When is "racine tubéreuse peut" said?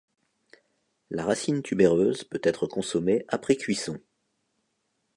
1.25-2.41